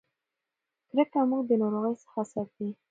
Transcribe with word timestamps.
کرکه 0.89 1.21
موږ 1.29 1.43
د 1.49 1.51
ناروغۍ 1.61 1.95
څخه 2.03 2.21
ساتي. 2.33 2.67